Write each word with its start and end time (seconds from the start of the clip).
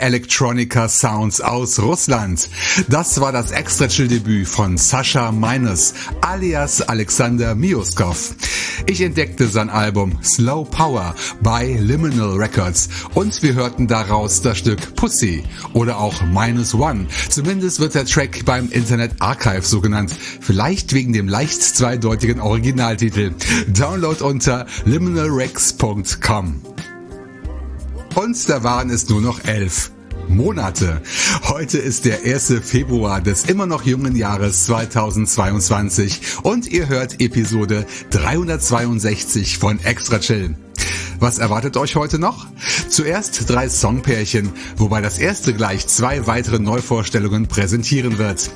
Electronica 0.00 0.88
Sounds 0.88 1.40
aus 1.40 1.78
Russland. 1.78 2.48
Das 2.88 3.20
war 3.20 3.32
das 3.32 3.50
Extra 3.50 3.88
Chill 3.88 4.08
Debüt 4.08 4.48
von 4.48 4.76
Sascha 4.76 5.32
Meines 5.32 5.94
alias 6.20 6.82
Alexander 6.82 7.54
Mioskov. 7.54 8.34
Ich 8.86 9.00
entdeckte 9.00 9.46
sein 9.48 9.70
Album 9.70 10.18
Slow 10.22 10.68
Power 10.68 11.14
bei 11.42 11.76
Liminal 11.80 12.36
Records 12.36 12.88
und 13.14 13.42
wir 13.42 13.54
hörten 13.54 13.86
daraus 13.86 14.42
das 14.42 14.58
Stück 14.58 14.94
Pussy 14.94 15.44
oder 15.72 15.98
auch 15.98 16.22
Minus 16.22 16.74
One. 16.74 17.06
Zumindest 17.28 17.80
wird 17.80 17.94
der 17.94 18.04
Track 18.04 18.44
beim 18.44 18.70
Internet 18.70 19.12
Archive 19.20 19.62
so 19.62 19.80
genannt. 19.80 20.12
Vielleicht 20.40 20.92
wegen 20.92 21.12
dem 21.12 21.28
leicht 21.28 21.62
zweideutigen 21.62 22.40
Originaltitel. 22.40 23.32
Download 23.68 24.22
unter 24.22 24.66
liminalrex.com. 24.84 26.75
Da 28.16 28.62
waren 28.62 28.88
es 28.88 29.10
nur 29.10 29.20
noch 29.20 29.44
elf. 29.44 29.90
Monate. 30.26 31.02
Heute 31.48 31.76
ist 31.76 32.06
der 32.06 32.24
1. 32.24 32.54
Februar 32.62 33.20
des 33.20 33.44
immer 33.44 33.66
noch 33.66 33.84
jungen 33.84 34.16
Jahres 34.16 34.64
2022 34.64 36.20
und 36.42 36.66
ihr 36.66 36.88
hört 36.88 37.20
Episode 37.20 37.84
362 38.10 39.58
von 39.58 39.78
Extra 39.84 40.18
Chill. 40.18 40.56
Was 41.18 41.36
erwartet 41.38 41.76
euch 41.76 41.96
heute 41.96 42.18
noch? 42.18 42.46
Zuerst 42.88 43.50
drei 43.50 43.68
Songpärchen, 43.68 44.50
wobei 44.78 45.02
das 45.02 45.18
erste 45.18 45.52
gleich 45.52 45.86
zwei 45.86 46.26
weitere 46.26 46.58
Neuvorstellungen 46.58 47.48
präsentieren 47.48 48.16
wird. 48.16 48.50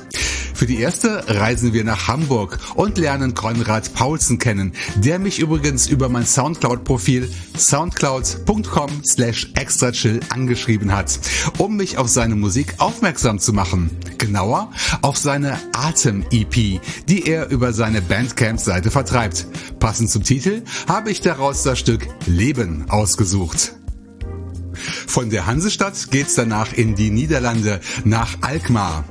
Für 0.60 0.66
die 0.66 0.78
erste 0.78 1.24
reisen 1.26 1.72
wir 1.72 1.84
nach 1.84 2.06
Hamburg 2.06 2.58
und 2.74 2.98
lernen 2.98 3.32
Konrad 3.32 3.94
Paulsen 3.94 4.38
kennen, 4.38 4.74
der 4.96 5.18
mich 5.18 5.38
übrigens 5.38 5.86
über 5.86 6.10
mein 6.10 6.26
Soundcloud-Profil 6.26 7.30
soundcloud.com 7.56 8.90
slash 9.02 9.50
extrachill 9.54 10.20
angeschrieben 10.28 10.94
hat, 10.94 11.18
um 11.56 11.78
mich 11.78 11.96
auf 11.96 12.08
seine 12.08 12.34
Musik 12.34 12.74
aufmerksam 12.76 13.38
zu 13.38 13.54
machen. 13.54 13.88
Genauer 14.18 14.70
auf 15.00 15.16
seine 15.16 15.58
Atem-EP, 15.72 16.78
die 17.08 17.26
er 17.26 17.48
über 17.48 17.72
seine 17.72 18.02
Bandcamp-Seite 18.02 18.90
vertreibt. 18.90 19.46
Passend 19.78 20.10
zum 20.10 20.24
Titel 20.24 20.60
habe 20.86 21.10
ich 21.10 21.22
daraus 21.22 21.62
das 21.62 21.78
Stück 21.78 22.06
Leben 22.26 22.84
ausgesucht. 22.90 23.79
Von 25.06 25.30
der 25.30 25.46
Hansestadt 25.46 26.10
geht's 26.10 26.34
danach 26.34 26.72
in 26.72 26.94
die 26.94 27.10
Niederlande 27.10 27.80
nach 28.04 28.38
Alkmaar. 28.40 29.04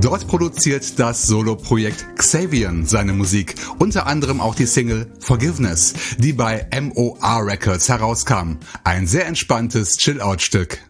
Dort 0.00 0.26
produziert 0.26 0.98
das 0.98 1.26
Soloprojekt 1.26 2.04
Xavian 2.16 2.86
seine 2.86 3.12
Musik, 3.12 3.54
unter 3.78 4.06
anderem 4.06 4.40
auch 4.40 4.54
die 4.54 4.66
Single 4.66 5.06
Forgiveness, 5.20 5.94
die 6.18 6.32
bei 6.32 6.66
MOR 6.80 7.46
Records 7.46 7.88
herauskam. 7.88 8.56
Ein 8.84 9.06
sehr 9.06 9.26
entspanntes 9.26 9.96
Chill-Out-Stück. 9.96 10.80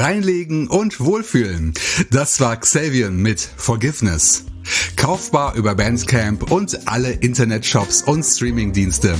Reinlegen 0.00 0.66
und 0.66 0.98
wohlfühlen. 1.00 1.74
Das 2.10 2.40
war 2.40 2.56
Xavier 2.56 3.10
mit 3.10 3.38
Forgiveness. 3.38 4.46
Kaufbar 4.96 5.56
über 5.56 5.74
Bandcamp 5.74 6.50
und 6.50 6.88
alle 6.88 7.10
Internetshops 7.10 8.04
und 8.04 8.22
Streamingdienste. 8.22 9.14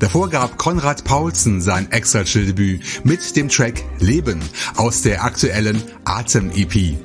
Davor 0.00 0.30
gab 0.30 0.58
Konrad 0.58 1.04
Paulsen 1.04 1.60
sein 1.60 1.92
Extra-Chill-Debüt 1.92 3.04
mit 3.04 3.36
dem 3.36 3.48
Track 3.48 3.84
Leben 4.00 4.40
aus 4.74 5.02
der 5.02 5.22
aktuellen 5.22 5.80
Atem-EP. 6.04 6.98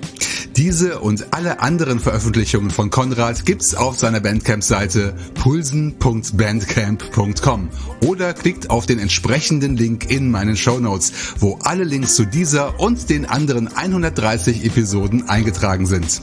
Diese 0.59 0.99
und 0.99 1.33
alle 1.33 1.61
anderen 1.61 1.99
Veröffentlichungen 2.01 2.69
von 2.69 2.89
Konrad 2.89 3.45
gibt's 3.45 3.75
auf 3.75 3.97
seiner 3.97 4.19
Bandcamp-Seite 4.19 5.15
pulsen.bandcamp.com 5.35 7.69
oder 8.05 8.33
klickt 8.33 8.69
auf 8.69 8.85
den 8.85 8.99
entsprechenden 8.99 9.77
Link 9.77 10.11
in 10.11 10.29
meinen 10.29 10.57
Shownotes, 10.57 11.13
wo 11.39 11.57
alle 11.63 11.85
Links 11.85 12.15
zu 12.15 12.25
dieser 12.25 12.77
und 12.77 13.09
den 13.09 13.25
anderen 13.25 13.73
130 13.73 14.65
Episoden 14.65 15.29
eingetragen 15.29 15.85
sind. 15.85 16.21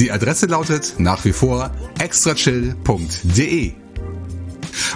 Die 0.00 0.10
Adresse 0.10 0.46
lautet 0.46 0.94
nach 0.98 1.24
wie 1.24 1.32
vor 1.32 1.70
extrachill.de. 2.00 3.85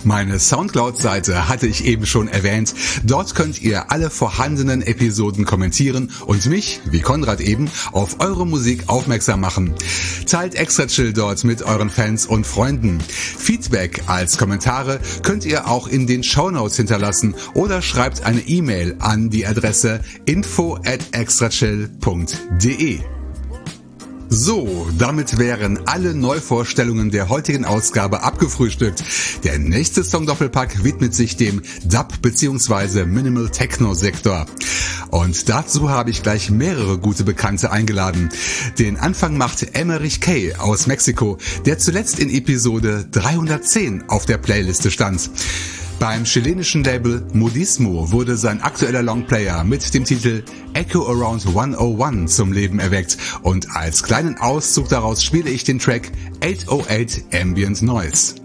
Meine 0.04 0.40
Soundcloud-Seite 0.40 1.48
hatte 1.48 1.66
ich 1.66 1.84
eben 1.84 2.06
schon 2.06 2.28
erwähnt. 2.28 2.74
Dort 3.04 3.34
könnt 3.34 3.60
ihr 3.60 3.90
alle 3.90 4.10
vorhandenen 4.10 4.82
Episoden 4.82 5.44
kommentieren 5.44 6.10
und 6.26 6.46
mich, 6.46 6.80
wie 6.90 7.00
Konrad 7.00 7.40
eben, 7.40 7.70
auf 7.92 8.20
eure 8.20 8.46
Musik 8.46 8.84
aufmerksam 8.88 9.40
machen. 9.40 9.74
Teilt 10.26 10.54
extra 10.54 10.86
chill 10.86 11.12
dort 11.12 11.44
mit 11.44 11.62
euren 11.62 11.90
Fans 11.90 12.26
und 12.26 12.46
Freunden. 12.46 13.00
Feedback 13.00 14.02
als 14.06 14.38
Kommentare 14.38 15.00
könnt 15.22 15.44
ihr 15.44 15.66
auch 15.68 15.88
in 15.88 16.06
den 16.06 16.22
Shownotes 16.22 16.76
hinterlassen 16.76 17.34
oder 17.54 17.82
schreibt 17.82 18.24
eine 18.24 18.40
E-Mail 18.40 18.96
an 18.98 19.30
die 19.30 19.46
Adresse 19.46 20.00
info 20.24 20.76
at 20.84 21.00
extrachill.de. 21.12 23.00
So, 24.32 24.88
damit 24.96 25.38
wären 25.38 25.80
alle 25.86 26.14
Neuvorstellungen 26.14 27.10
der 27.10 27.28
heutigen 27.28 27.64
Ausgabe 27.64 28.22
abgefrühstückt. 28.22 29.02
Der 29.42 29.58
nächste 29.58 30.04
Song 30.04 30.24
Doppelpack 30.24 30.84
widmet 30.84 31.16
sich 31.16 31.36
dem 31.36 31.62
Dub 31.84 32.22
bzw. 32.22 33.06
Minimal 33.06 33.48
Techno 33.48 33.92
Sektor. 33.92 34.46
Und 35.10 35.48
dazu 35.48 35.90
habe 35.90 36.10
ich 36.10 36.22
gleich 36.22 36.48
mehrere 36.48 36.98
gute 36.98 37.24
Bekannte 37.24 37.72
eingeladen. 37.72 38.28
Den 38.78 38.98
Anfang 38.98 39.36
macht 39.36 39.74
Emmerich 39.74 40.20
Kay 40.20 40.54
aus 40.54 40.86
Mexiko, 40.86 41.38
der 41.66 41.78
zuletzt 41.78 42.20
in 42.20 42.30
Episode 42.30 43.08
310 43.10 44.04
auf 44.08 44.26
der 44.26 44.38
Playliste 44.38 44.92
stand. 44.92 45.28
Beim 46.00 46.24
chilenischen 46.24 46.82
Label 46.82 47.22
Modismo 47.34 48.10
wurde 48.10 48.38
sein 48.38 48.62
aktueller 48.62 49.02
Longplayer 49.02 49.64
mit 49.64 49.92
dem 49.92 50.06
Titel 50.06 50.42
Echo 50.72 51.06
Around 51.06 51.46
101 51.48 52.34
zum 52.34 52.54
Leben 52.54 52.78
erweckt 52.78 53.18
und 53.42 53.70
als 53.76 54.02
kleinen 54.02 54.38
Auszug 54.38 54.88
daraus 54.88 55.22
spiele 55.22 55.50
ich 55.50 55.64
den 55.64 55.78
Track 55.78 56.10
808 56.42 57.24
Ambient 57.34 57.82
Noise. 57.82 58.36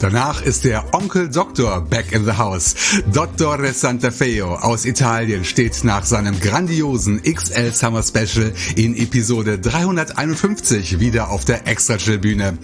Danach 0.00 0.40
ist 0.40 0.64
der 0.64 0.94
Onkel 0.94 1.28
Doktor 1.28 1.82
back 1.82 2.12
in 2.12 2.24
the 2.24 2.32
house. 2.32 2.74
Dottore 3.12 3.74
Santafeo 3.74 4.54
aus 4.54 4.86
Italien 4.86 5.44
steht 5.44 5.84
nach 5.84 6.06
seinem 6.06 6.40
grandiosen 6.40 7.22
XL 7.22 7.74
Summer 7.74 8.02
Special 8.02 8.50
in 8.76 8.96
Episode 8.96 9.58
351 9.58 11.00
wieder 11.00 11.28
auf 11.28 11.44
der 11.44 11.66
Extra 11.66 11.98
Chill 11.98 12.18
Bühne. 12.18 12.56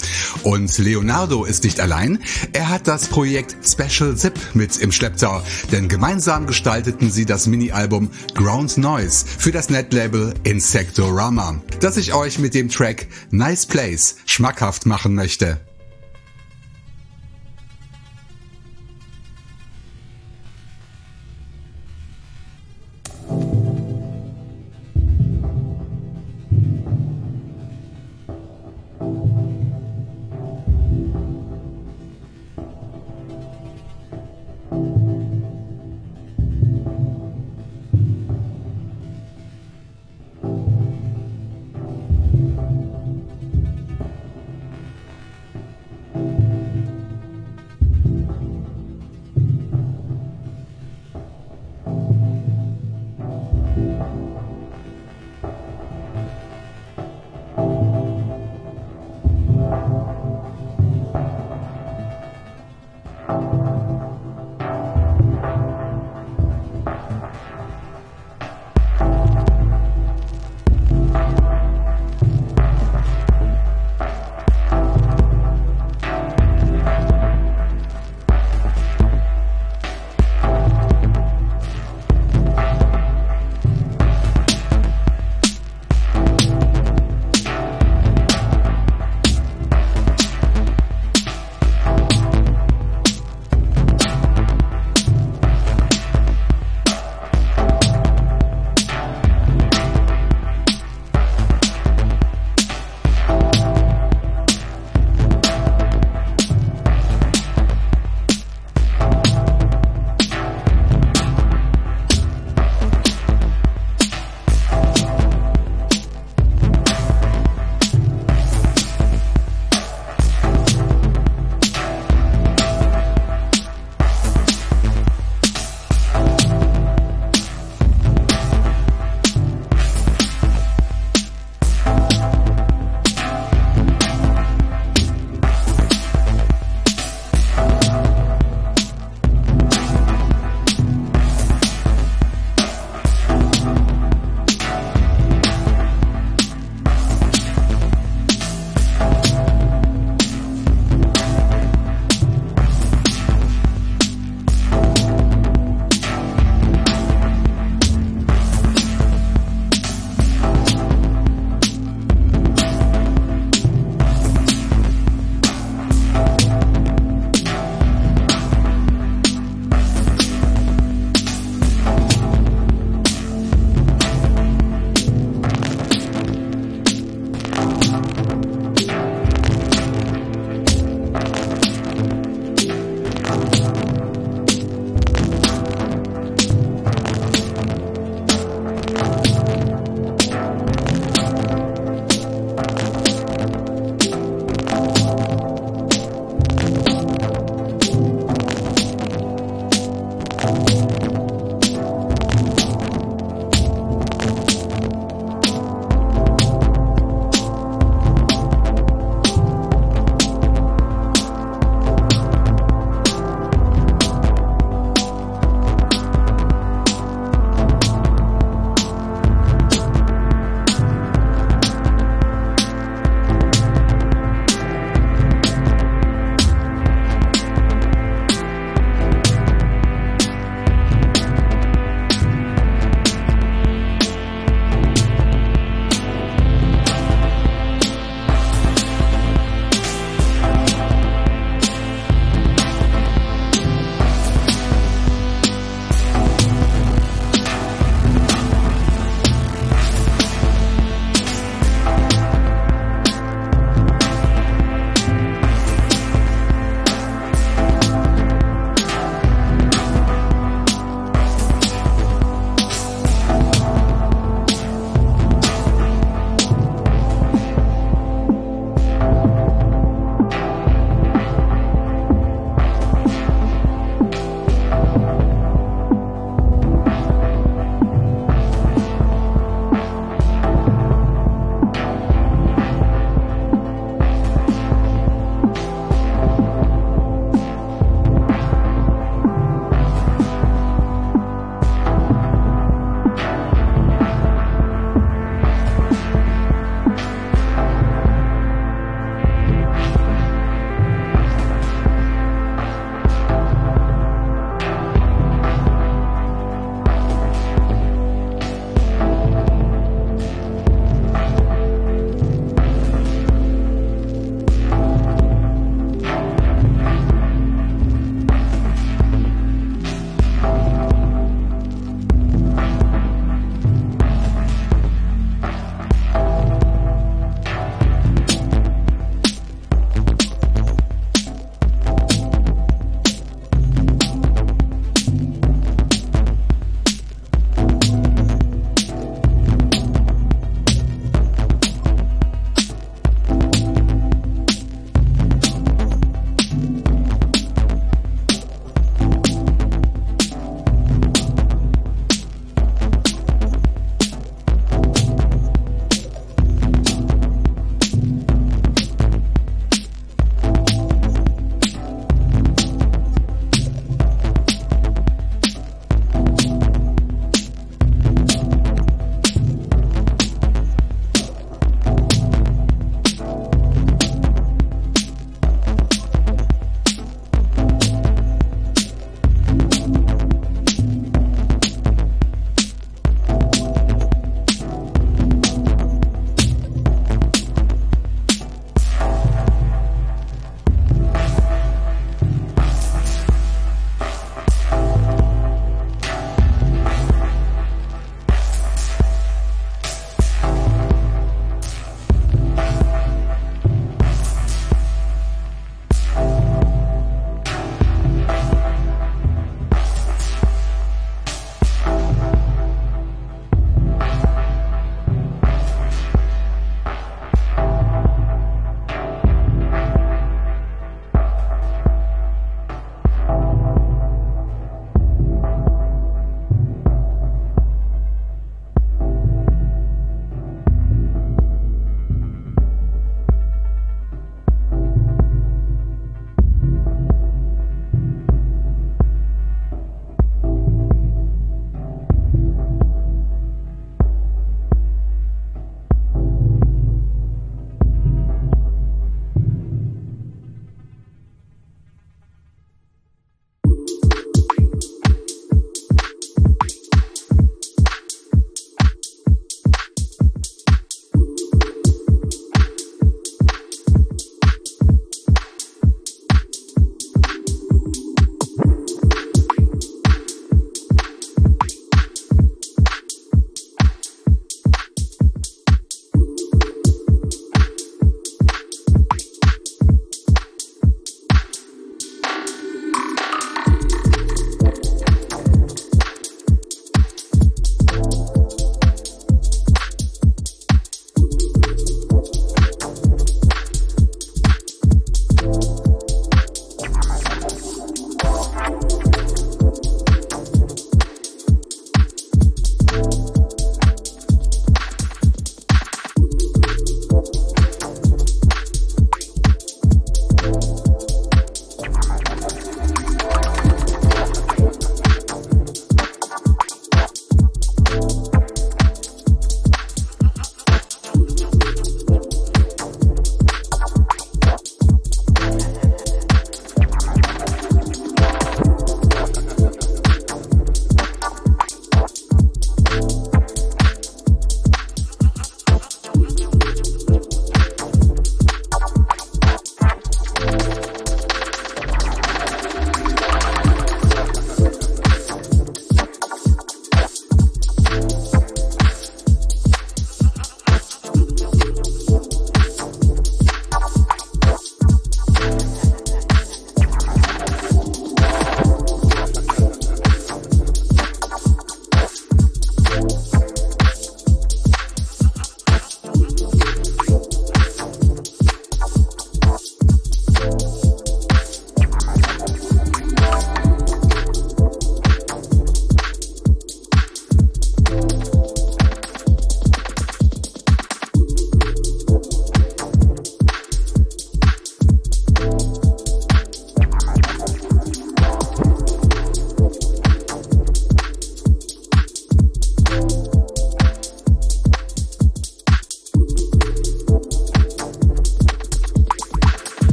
Und 0.44 0.78
Leonardo 0.78 1.44
ist 1.44 1.64
nicht 1.64 1.78
allein. 1.78 2.20
Er 2.54 2.70
hat 2.70 2.88
das 2.88 3.06
Projekt 3.06 3.54
Special 3.68 4.16
Zip 4.16 4.40
mit 4.54 4.78
im 4.78 4.90
Schlepptau, 4.90 5.42
denn 5.72 5.88
gemeinsam 5.88 6.46
gestalteten 6.46 7.10
sie 7.10 7.26
das 7.26 7.46
Mini-Album 7.46 8.10
Ground 8.32 8.78
Noise 8.78 9.26
für 9.26 9.52
das 9.52 9.68
Netlabel 9.68 10.32
Insectorama, 10.44 11.60
das 11.80 11.98
ich 11.98 12.14
euch 12.14 12.38
mit 12.38 12.54
dem 12.54 12.70
Track 12.70 13.08
Nice 13.30 13.66
Place 13.66 14.16
schmackhaft 14.24 14.86
machen 14.86 15.14
möchte. 15.14 15.60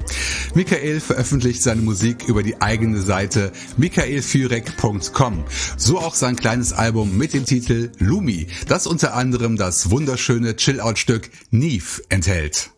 Michael 0.54 1.00
veröffentlicht 1.00 1.62
seine 1.62 1.82
Musik 1.82 2.28
über 2.28 2.44
die 2.44 2.60
eigene 2.60 3.00
Seite 3.00 3.50
michaelfürek.com. 3.76 5.44
So 5.76 5.98
auch 5.98 6.14
sein 6.14 6.36
kleines 6.36 6.72
Album 6.72 7.18
mit 7.18 7.34
dem 7.34 7.46
Titel 7.46 7.90
Lumi, 7.98 8.46
das 8.68 8.86
unter 8.86 9.14
anderem 9.14 9.56
das 9.56 9.90
wunderschöne 9.90 10.54
Chill-Out-Stück 10.54 11.30
Neve 11.50 12.02
enthält. 12.08 12.73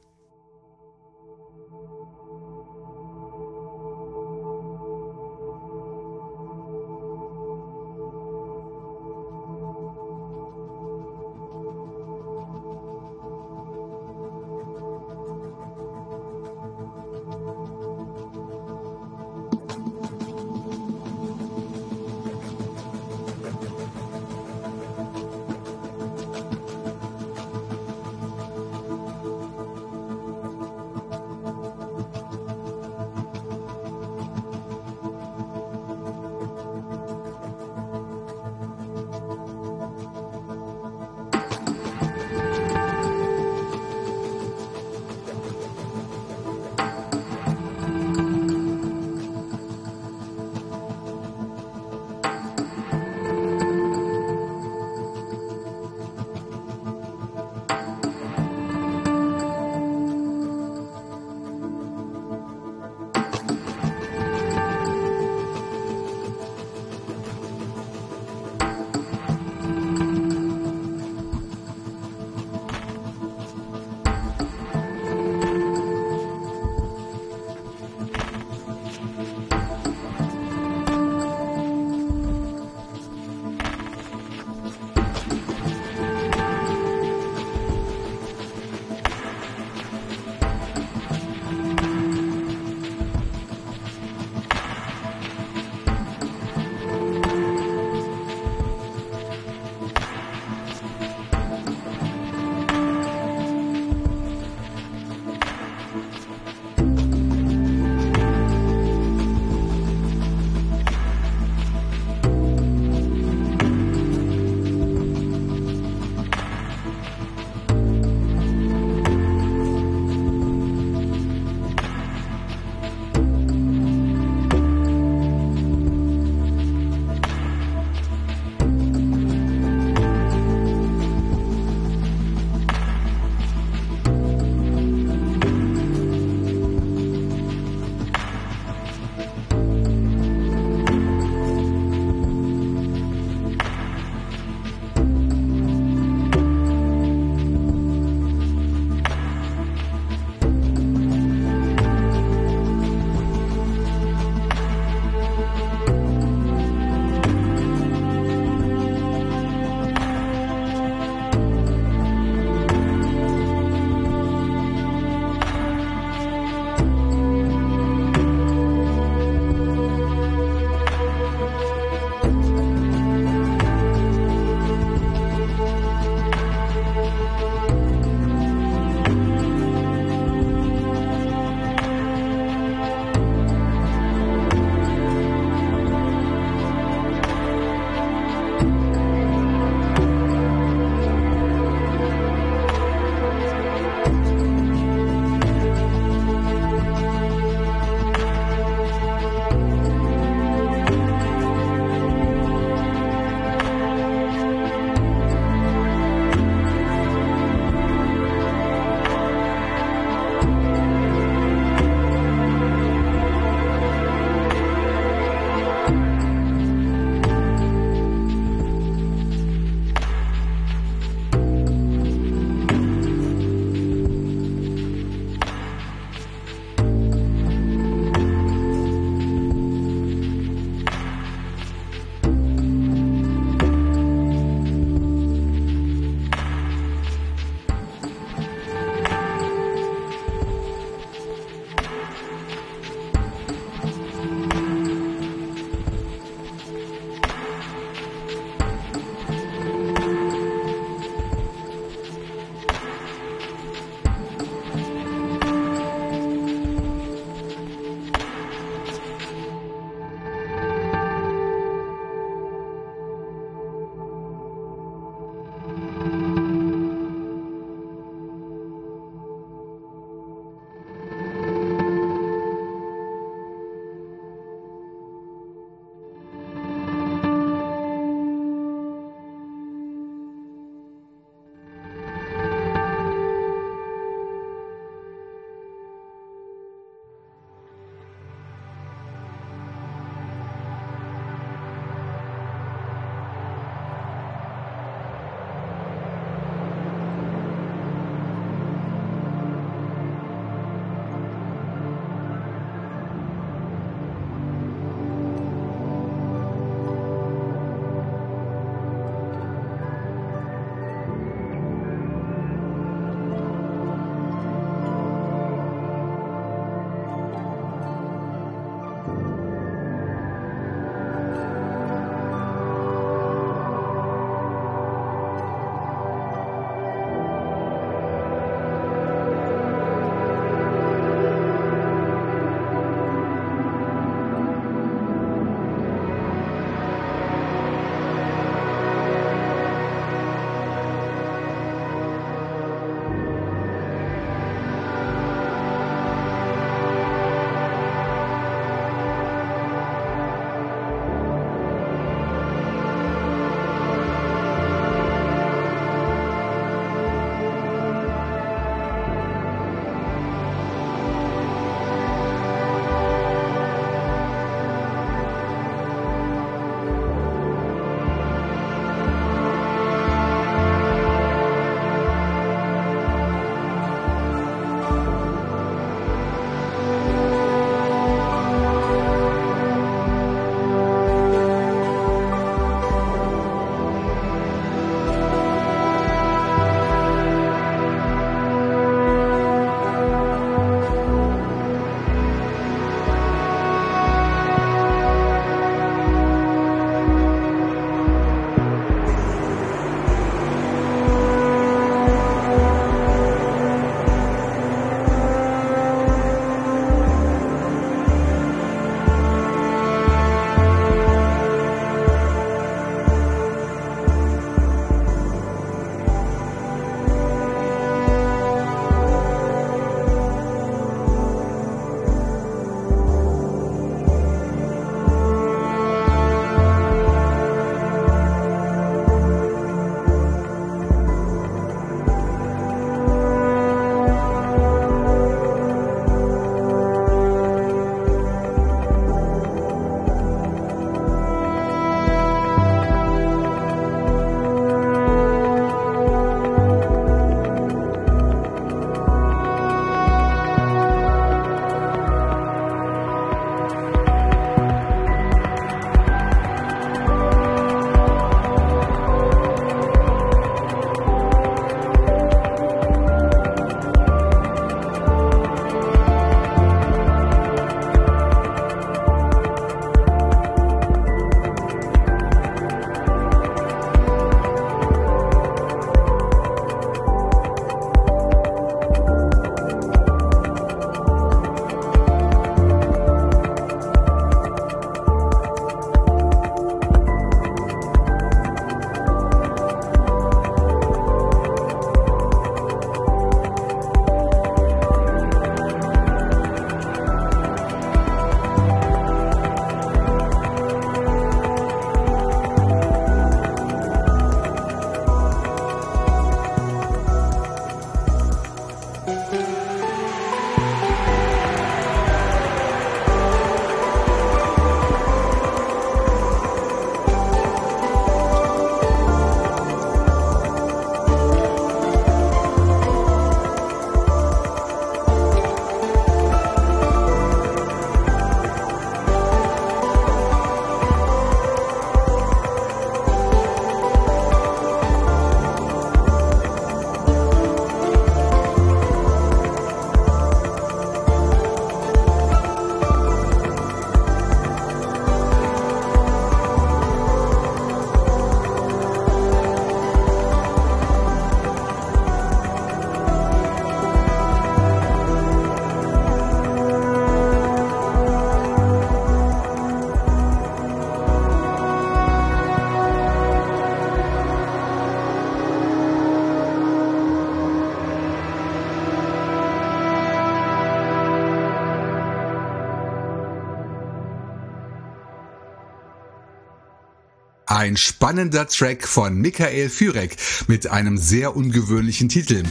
Ein 577.48 577.76
spannender 577.76 578.48
Track 578.48 578.88
von 578.88 579.14
Michael 579.20 579.70
Fürek 579.70 580.16
mit 580.48 580.66
einem 580.66 580.98
sehr 580.98 581.36
ungewöhnlichen 581.36 582.08
Titel. 582.08 582.42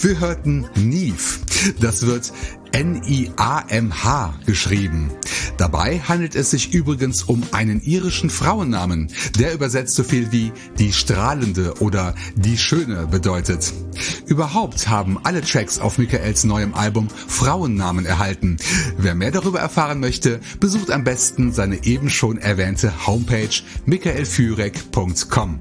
Wir 0.00 0.20
hörten 0.20 0.68
Neve. 0.74 1.40
Das 1.80 2.04
wird 2.04 2.30
N-I-A-M-H 2.74 4.34
geschrieben. 4.46 5.12
Dabei 5.56 6.00
handelt 6.00 6.34
es 6.34 6.50
sich 6.50 6.74
übrigens 6.74 7.22
um 7.22 7.44
einen 7.52 7.80
irischen 7.80 8.30
Frauennamen, 8.30 9.12
der 9.38 9.54
übersetzt 9.54 9.94
so 9.94 10.02
viel 10.02 10.32
wie 10.32 10.50
die 10.76 10.92
Strahlende 10.92 11.74
oder 11.78 12.16
die 12.34 12.58
Schöne 12.58 13.06
bedeutet. 13.06 13.72
Überhaupt 14.26 14.88
haben 14.88 15.20
alle 15.22 15.42
Tracks 15.42 15.78
auf 15.78 15.98
Michaels 15.98 16.42
neuem 16.42 16.74
Album 16.74 17.06
Frauennamen 17.28 18.06
erhalten. 18.06 18.56
Wer 18.98 19.14
mehr 19.14 19.30
darüber 19.30 19.60
erfahren 19.60 20.00
möchte, 20.00 20.40
besucht 20.58 20.90
am 20.90 21.04
besten 21.04 21.52
seine 21.52 21.84
eben 21.84 22.10
schon 22.10 22.38
erwähnte 22.38 23.06
Homepage 23.06 23.54
michaelfürek.com. 23.86 25.60